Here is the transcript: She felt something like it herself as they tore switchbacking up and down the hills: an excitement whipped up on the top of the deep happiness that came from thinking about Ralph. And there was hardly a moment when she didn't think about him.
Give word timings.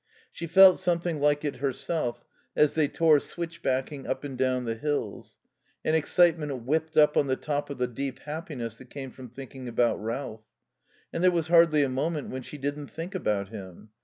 She 0.31 0.47
felt 0.47 0.79
something 0.79 1.19
like 1.19 1.45
it 1.45 1.57
herself 1.57 2.25
as 2.55 2.73
they 2.73 2.87
tore 2.87 3.19
switchbacking 3.19 4.07
up 4.07 4.23
and 4.23 4.35
down 4.35 4.65
the 4.65 4.73
hills: 4.73 5.37
an 5.85 5.93
excitement 5.93 6.63
whipped 6.63 6.97
up 6.97 7.15
on 7.15 7.27
the 7.27 7.35
top 7.35 7.69
of 7.69 7.77
the 7.77 7.85
deep 7.85 8.17
happiness 8.21 8.77
that 8.77 8.89
came 8.89 9.11
from 9.11 9.29
thinking 9.29 9.67
about 9.67 10.01
Ralph. 10.03 10.41
And 11.13 11.23
there 11.23 11.29
was 11.29 11.49
hardly 11.49 11.83
a 11.83 11.87
moment 11.89 12.31
when 12.31 12.41
she 12.41 12.57
didn't 12.57 12.87
think 12.87 13.13
about 13.13 13.49
him. 13.49 13.89